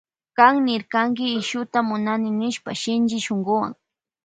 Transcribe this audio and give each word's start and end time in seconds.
Kan 0.37 0.55
niwarkanki 0.65 1.25
illuta 1.39 1.79
munani 1.89 2.29
nishpa 2.41 2.71
shinchi 2.81 3.17
shunkuwan. 3.25 3.71